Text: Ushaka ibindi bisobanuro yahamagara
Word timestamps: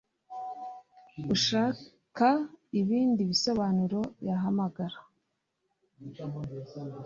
Ushaka 1.35 2.27
ibindi 2.79 3.21
bisobanuro 3.29 3.99
yahamagara 4.27 4.97